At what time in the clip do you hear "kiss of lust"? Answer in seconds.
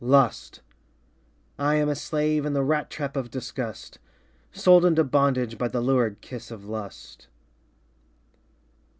6.21-7.27